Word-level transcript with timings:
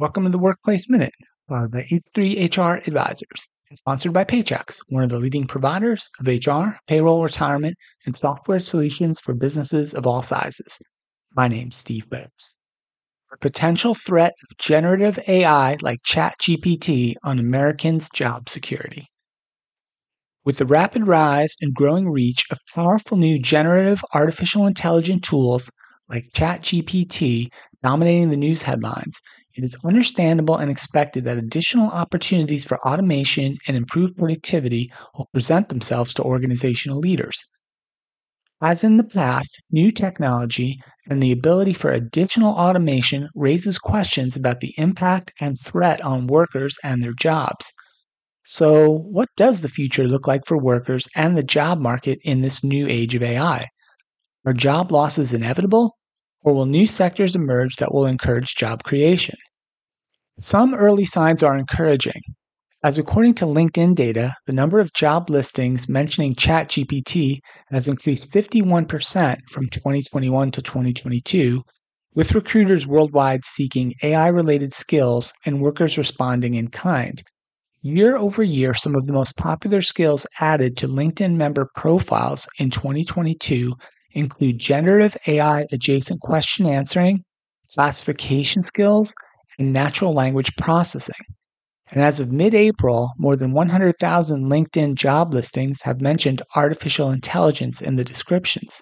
Welcome 0.00 0.24
to 0.24 0.30
the 0.30 0.38
Workplace 0.38 0.90
Minute 0.90 1.14
uh, 1.48 1.68
by 1.68 1.82
H3 1.82 2.56
HR 2.56 2.82
Advisors, 2.84 3.46
and 3.68 3.78
sponsored 3.78 4.12
by 4.12 4.24
Paychex, 4.24 4.80
one 4.88 5.04
of 5.04 5.08
the 5.08 5.20
leading 5.20 5.46
providers 5.46 6.10
of 6.18 6.26
HR, 6.26 6.78
payroll, 6.88 7.22
retirement, 7.22 7.76
and 8.04 8.16
software 8.16 8.58
solutions 8.58 9.20
for 9.20 9.34
businesses 9.34 9.94
of 9.94 10.04
all 10.04 10.20
sizes. 10.20 10.80
My 11.36 11.46
name's 11.46 11.76
Steve 11.76 12.10
Boese. 12.10 12.56
The 13.30 13.36
potential 13.40 13.94
threat 13.94 14.32
of 14.32 14.56
generative 14.58 15.16
AI 15.28 15.76
like 15.80 16.00
ChatGPT 16.04 17.14
on 17.22 17.38
Americans' 17.38 18.08
job 18.12 18.48
security. 18.48 19.06
With 20.44 20.58
the 20.58 20.66
rapid 20.66 21.06
rise 21.06 21.54
and 21.60 21.72
growing 21.72 22.08
reach 22.08 22.46
of 22.50 22.58
powerful 22.74 23.16
new 23.16 23.38
generative 23.38 24.02
artificial 24.12 24.66
intelligence 24.66 25.28
tools 25.28 25.70
like 26.08 26.32
ChatGPT 26.34 27.46
dominating 27.80 28.30
the 28.30 28.36
news 28.36 28.62
headlines, 28.62 29.20
it 29.54 29.64
is 29.64 29.76
understandable 29.84 30.56
and 30.56 30.70
expected 30.70 31.24
that 31.24 31.38
additional 31.38 31.88
opportunities 31.88 32.64
for 32.64 32.84
automation 32.86 33.56
and 33.66 33.76
improved 33.76 34.16
productivity 34.16 34.90
will 35.16 35.28
present 35.32 35.68
themselves 35.68 36.12
to 36.14 36.22
organizational 36.22 36.98
leaders. 36.98 37.44
As 38.60 38.82
in 38.82 38.96
the 38.96 39.04
past, 39.04 39.60
new 39.70 39.90
technology 39.90 40.80
and 41.08 41.22
the 41.22 41.32
ability 41.32 41.74
for 41.74 41.90
additional 41.90 42.54
automation 42.54 43.28
raises 43.34 43.78
questions 43.78 44.36
about 44.36 44.60
the 44.60 44.74
impact 44.78 45.32
and 45.40 45.58
threat 45.60 46.00
on 46.00 46.26
workers 46.26 46.78
and 46.82 47.02
their 47.02 47.12
jobs. 47.12 47.72
So, 48.44 48.90
what 48.90 49.28
does 49.36 49.60
the 49.60 49.68
future 49.68 50.04
look 50.04 50.26
like 50.26 50.46
for 50.46 50.58
workers 50.58 51.08
and 51.14 51.36
the 51.36 51.42
job 51.42 51.78
market 51.80 52.18
in 52.24 52.40
this 52.40 52.64
new 52.64 52.86
age 52.88 53.14
of 53.14 53.22
AI? 53.22 53.68
Are 54.46 54.52
job 54.52 54.92
losses 54.92 55.32
inevitable, 55.32 55.96
or 56.44 56.54
will 56.54 56.66
new 56.66 56.86
sectors 56.86 57.34
emerge 57.34 57.76
that 57.76 57.92
will 57.92 58.06
encourage 58.06 58.54
job 58.54 58.84
creation? 58.84 59.36
Some 60.38 60.74
early 60.74 61.04
signs 61.04 61.42
are 61.42 61.58
encouraging, 61.58 62.22
as 62.84 62.98
according 62.98 63.32
to 63.36 63.46
LinkedIn 63.46 63.94
data, 63.94 64.34
the 64.44 64.52
number 64.52 64.78
of 64.78 64.92
job 64.92 65.30
listings 65.30 65.88
mentioning 65.88 66.34
ChatGPT 66.34 67.38
has 67.70 67.88
increased 67.88 68.30
51% 68.30 69.38
from 69.50 69.68
2021 69.70 70.50
to 70.50 70.60
2022, 70.60 71.62
with 72.14 72.34
recruiters 72.34 72.86
worldwide 72.86 73.42
seeking 73.46 73.94
AI 74.02 74.28
related 74.28 74.74
skills 74.74 75.32
and 75.46 75.62
workers 75.62 75.96
responding 75.96 76.56
in 76.56 76.68
kind. 76.68 77.22
Year 77.80 78.18
over 78.18 78.42
year, 78.42 78.74
some 78.74 78.94
of 78.94 79.06
the 79.06 79.14
most 79.14 79.34
popular 79.38 79.80
skills 79.80 80.26
added 80.38 80.76
to 80.76 80.86
LinkedIn 80.86 81.36
member 81.36 81.70
profiles 81.76 82.46
in 82.58 82.68
2022 82.68 83.72
include 84.14 84.58
generative 84.58 85.16
AI 85.26 85.66
adjacent 85.70 86.20
question 86.20 86.66
answering, 86.66 87.22
classification 87.74 88.62
skills, 88.62 89.14
and 89.58 89.72
natural 89.72 90.14
language 90.14 90.56
processing. 90.56 91.14
And 91.90 92.02
as 92.02 92.18
of 92.18 92.32
mid 92.32 92.54
April, 92.54 93.12
more 93.18 93.36
than 93.36 93.52
100,000 93.52 94.46
LinkedIn 94.46 94.94
job 94.94 95.34
listings 95.34 95.82
have 95.82 96.00
mentioned 96.00 96.42
artificial 96.56 97.10
intelligence 97.10 97.80
in 97.80 97.96
the 97.96 98.04
descriptions. 98.04 98.80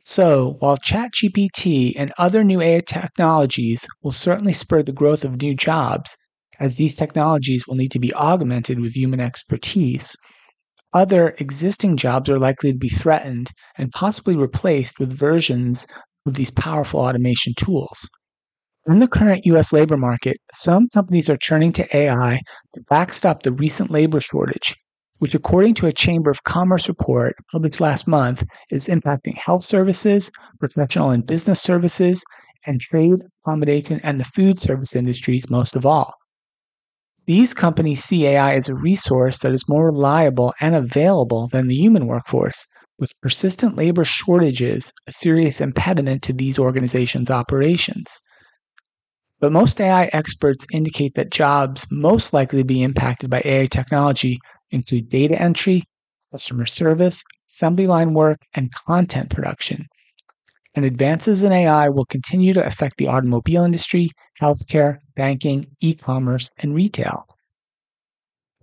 So, 0.00 0.56
while 0.60 0.78
ChatGPT 0.78 1.92
and 1.94 2.10
other 2.16 2.42
new 2.42 2.62
AI 2.62 2.80
technologies 2.80 3.86
will 4.02 4.12
certainly 4.12 4.54
spur 4.54 4.82
the 4.82 4.92
growth 4.92 5.24
of 5.24 5.42
new 5.42 5.54
jobs, 5.54 6.16
as 6.58 6.76
these 6.76 6.96
technologies 6.96 7.66
will 7.66 7.74
need 7.74 7.92
to 7.92 7.98
be 7.98 8.14
augmented 8.14 8.80
with 8.80 8.96
human 8.96 9.20
expertise, 9.20 10.16
other 10.92 11.34
existing 11.38 11.96
jobs 11.96 12.28
are 12.28 12.38
likely 12.38 12.72
to 12.72 12.78
be 12.78 12.88
threatened 12.88 13.50
and 13.78 13.90
possibly 13.92 14.36
replaced 14.36 14.98
with 14.98 15.12
versions 15.12 15.86
of 16.26 16.34
these 16.34 16.50
powerful 16.50 17.00
automation 17.00 17.54
tools. 17.56 18.08
In 18.86 18.98
the 18.98 19.08
current 19.08 19.44
US 19.46 19.72
labor 19.72 19.96
market, 19.96 20.38
some 20.54 20.88
companies 20.92 21.28
are 21.28 21.36
turning 21.36 21.72
to 21.72 21.96
AI 21.96 22.40
to 22.74 22.82
backstop 22.88 23.42
the 23.42 23.52
recent 23.52 23.90
labor 23.90 24.20
shortage, 24.20 24.74
which, 25.18 25.34
according 25.34 25.74
to 25.74 25.86
a 25.86 25.92
Chamber 25.92 26.30
of 26.30 26.44
Commerce 26.44 26.88
report 26.88 27.34
published 27.52 27.80
last 27.80 28.08
month, 28.08 28.42
is 28.70 28.88
impacting 28.88 29.36
health 29.36 29.64
services, 29.64 30.30
professional 30.58 31.10
and 31.10 31.26
business 31.26 31.60
services, 31.60 32.24
and 32.66 32.80
trade, 32.80 33.18
accommodation, 33.44 34.00
and 34.02 34.18
the 34.18 34.24
food 34.24 34.58
service 34.58 34.96
industries 34.96 35.50
most 35.50 35.76
of 35.76 35.84
all. 35.84 36.14
These 37.30 37.54
companies 37.54 38.02
see 38.02 38.26
AI 38.26 38.54
as 38.54 38.68
a 38.68 38.74
resource 38.74 39.38
that 39.38 39.52
is 39.52 39.68
more 39.68 39.92
reliable 39.92 40.52
and 40.60 40.74
available 40.74 41.46
than 41.46 41.68
the 41.68 41.76
human 41.76 42.08
workforce, 42.08 42.66
with 42.98 43.12
persistent 43.20 43.76
labor 43.76 44.02
shortages 44.02 44.92
a 45.06 45.12
serious 45.12 45.60
impediment 45.60 46.24
to 46.24 46.32
these 46.32 46.58
organizations' 46.58 47.30
operations. 47.30 48.18
But 49.38 49.52
most 49.52 49.80
AI 49.80 50.10
experts 50.12 50.66
indicate 50.72 51.14
that 51.14 51.30
jobs 51.30 51.86
most 51.88 52.32
likely 52.32 52.62
to 52.62 52.64
be 52.64 52.82
impacted 52.82 53.30
by 53.30 53.42
AI 53.44 53.66
technology 53.66 54.40
include 54.72 55.08
data 55.08 55.40
entry, 55.40 55.84
customer 56.32 56.66
service, 56.66 57.22
assembly 57.48 57.86
line 57.86 58.12
work, 58.12 58.40
and 58.54 58.74
content 58.74 59.30
production. 59.30 59.86
And 60.74 60.84
advances 60.84 61.42
in 61.42 61.52
AI 61.52 61.88
will 61.88 62.04
continue 62.04 62.52
to 62.52 62.64
affect 62.64 62.96
the 62.96 63.08
automobile 63.08 63.64
industry, 63.64 64.10
healthcare, 64.40 64.98
banking, 65.16 65.66
e 65.80 65.94
commerce, 65.94 66.50
and 66.58 66.74
retail. 66.74 67.26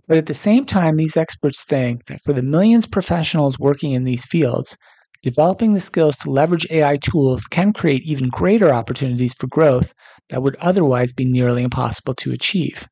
But 0.06 0.16
at 0.16 0.26
the 0.26 0.34
same 0.34 0.64
time, 0.64 0.96
these 0.96 1.18
experts 1.18 1.64
think 1.64 2.06
that 2.06 2.22
for 2.22 2.32
the 2.32 2.40
millions 2.40 2.86
of 2.86 2.90
professionals 2.90 3.58
working 3.58 3.92
in 3.92 4.04
these 4.04 4.24
fields, 4.24 4.74
developing 5.22 5.74
the 5.74 5.80
skills 5.80 6.16
to 6.18 6.30
leverage 6.30 6.66
AI 6.70 6.96
tools 6.96 7.44
can 7.44 7.74
create 7.74 8.02
even 8.04 8.30
greater 8.30 8.72
opportunities 8.72 9.34
for 9.34 9.46
growth 9.48 9.92
that 10.30 10.42
would 10.42 10.56
otherwise 10.56 11.12
be 11.12 11.26
nearly 11.26 11.62
impossible 11.62 12.14
to 12.14 12.32
achieve. 12.32 12.88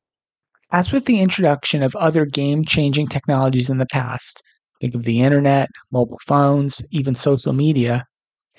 As 0.71 0.91
with 0.91 1.05
the 1.05 1.21
introduction 1.21 1.81
of 1.81 1.95
other 1.95 2.25
game 2.25 2.65
changing 2.65 3.07
technologies 3.07 3.69
in 3.69 3.79
the 3.79 3.87
past, 3.87 4.43
think 4.79 4.93
of 4.93 5.03
the 5.03 5.21
internet, 5.21 5.69
mobile 5.91 6.19
phones, 6.27 6.81
even 6.91 7.15
social 7.15 7.53
media, 7.53 8.03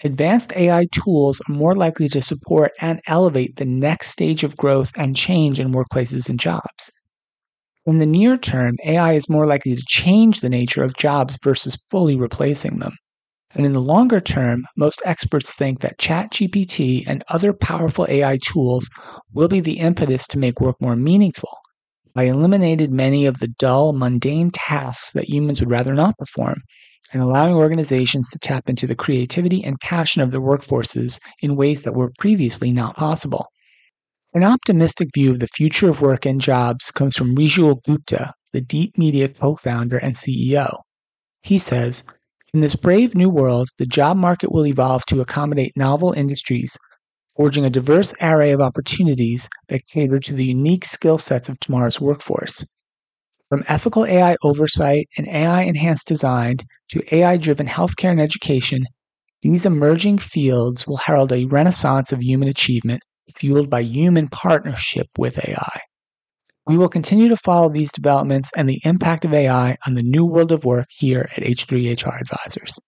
advanced 0.05 0.53
AI 0.55 0.87
tools 0.93 1.41
are 1.49 1.53
more 1.53 1.75
likely 1.75 2.09
to 2.11 2.23
support 2.23 2.73
and 2.81 3.01
elevate 3.07 3.57
the 3.57 3.65
next 3.65 4.09
stage 4.09 4.45
of 4.45 4.57
growth 4.57 4.93
and 4.97 5.17
change 5.17 5.59
in 5.59 5.73
workplaces 5.73 6.29
and 6.29 6.39
jobs. 6.39 6.91
In 7.87 7.99
the 7.99 8.07
near 8.07 8.37
term, 8.37 8.77
AI 8.85 9.15
is 9.15 9.29
more 9.29 9.47
likely 9.47 9.75
to 9.75 9.83
change 9.87 10.41
the 10.41 10.51
nature 10.51 10.85
of 10.85 10.97
jobs 10.97 11.39
versus 11.43 11.79
fully 11.91 12.17
replacing 12.17 12.79
them. 12.79 12.93
And 13.53 13.65
in 13.65 13.73
the 13.73 13.81
longer 13.81 14.21
term, 14.21 14.65
most 14.77 15.01
experts 15.05 15.55
think 15.55 15.81
that 15.81 15.99
ChatGPT 15.99 17.05
and 17.07 17.25
other 17.29 17.53
powerful 17.53 18.07
AI 18.09 18.39
tools 18.43 18.91
will 19.33 19.49
be 19.49 19.61
the 19.61 19.79
impetus 19.79 20.27
to 20.29 20.39
make 20.39 20.61
work 20.61 20.77
more 20.81 20.97
meaningful 20.97 21.51
by 22.15 22.25
eliminating 22.25 22.95
many 22.95 23.27
of 23.27 23.39
the 23.39 23.47
dull, 23.47 23.93
mundane 23.93 24.51
tasks 24.51 25.13
that 25.13 25.29
humans 25.29 25.61
would 25.61 25.71
rather 25.71 25.95
not 25.95 26.19
perform 26.19 26.61
and 27.13 27.23
allowing 27.23 27.55
organizations 27.55 28.31
to 28.31 28.39
tap 28.39 28.69
into 28.69 28.87
the 28.87 28.95
creativity 28.95 29.63
and 29.65 29.81
passion 29.81 30.23
of 30.23 30.31
their 30.31 30.41
workforces 30.41 31.19
in 31.41 31.57
ways 31.57 31.83
that 31.83 31.95
were 31.95 32.13
previously 32.19 32.73
not 32.73 32.97
possible. 32.97 33.47
An 34.35 34.45
optimistic 34.45 35.09
view 35.15 35.31
of 35.31 35.39
the 35.39 35.49
future 35.49 35.89
of 35.89 36.03
work 36.03 36.27
and 36.27 36.41
jobs 36.41 36.91
comes 36.91 37.17
from 37.17 37.35
Rijul 37.35 37.83
Gupta, 37.83 38.35
the 38.53 38.61
Deep 38.61 38.99
Media 38.99 39.29
co 39.29 39.55
founder 39.55 39.97
and 39.97 40.17
CEO. 40.17 40.81
He 41.43 41.59
says, 41.59 42.05
In 42.53 42.61
this 42.61 42.77
brave 42.77 43.15
new 43.15 43.31
world, 43.31 43.69
the 43.79 43.87
job 43.87 44.17
market 44.17 44.53
will 44.53 44.67
evolve 44.67 45.07
to 45.07 45.21
accommodate 45.21 45.73
novel 45.77 46.13
industries, 46.13 46.77
forging 47.37 47.65
a 47.65 47.71
diverse 47.71 48.13
array 48.21 48.53
of 48.53 48.61
opportunities 48.61 49.49
that 49.69 49.87
cater 49.87 50.19
to 50.19 50.35
the 50.35 50.45
unique 50.45 50.85
skill 50.85 51.17
sets 51.17 51.49
of 51.49 51.59
tomorrow's 51.61 52.01
workforce. 52.01 52.67
From 53.51 53.65
ethical 53.67 54.05
AI 54.05 54.37
oversight 54.43 55.09
and 55.17 55.27
AI 55.27 55.63
enhanced 55.63 56.07
design 56.07 56.59
to 56.91 57.15
AI 57.15 57.39
driven 57.39 57.67
healthcare 57.67 58.11
and 58.11 58.21
education, 58.21 58.85
these 59.41 59.65
emerging 59.65 60.19
fields 60.19 60.87
will 60.87 60.99
herald 60.99 61.33
a 61.33 61.47
renaissance 61.47 62.13
of 62.13 62.23
human 62.23 62.49
achievement 62.49 63.03
fueled 63.35 63.71
by 63.71 63.81
human 63.81 64.29
partnership 64.29 65.07
with 65.17 65.39
AI. 65.49 65.81
We 66.67 66.77
will 66.77 66.91
continue 66.91 67.29
to 67.29 67.37
follow 67.37 67.71
these 67.71 67.91
developments 67.91 68.51
and 68.55 68.69
the 68.69 68.83
impact 68.85 69.25
of 69.25 69.33
AI 69.33 69.79
on 69.87 69.95
the 69.95 70.03
new 70.03 70.27
world 70.27 70.53
of 70.53 70.67
work 70.67 70.89
here 70.91 71.31
at 71.35 71.43
H3HR 71.43 72.21
Advisors. 72.21 72.79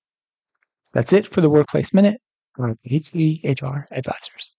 That's 0.92 1.14
it 1.14 1.26
for 1.26 1.40
the 1.40 1.48
Workplace 1.48 1.94
Minute 1.94 2.20
from 2.54 2.76
H3HR 2.86 3.84
Advisors. 3.90 4.56